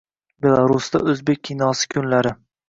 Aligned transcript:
Belarusda 0.45 1.01
“O‘zbek 1.15 1.43
kinosi 1.51 1.93
kunlari” 1.93 2.35